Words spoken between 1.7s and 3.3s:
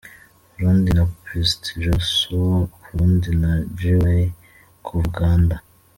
Josua Karundi